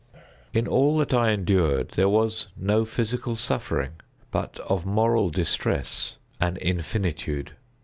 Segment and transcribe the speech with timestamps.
[0.51, 3.91] In all that I endured there was no physical suffering
[4.31, 7.51] but of moral distress an infinitude.